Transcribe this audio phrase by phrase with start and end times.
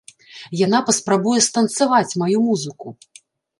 [0.59, 2.97] Яна паспрабуе станцаваць маю музыку!